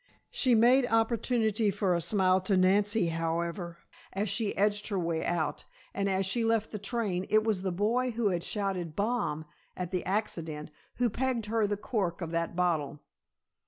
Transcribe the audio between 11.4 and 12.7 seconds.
her the cork of that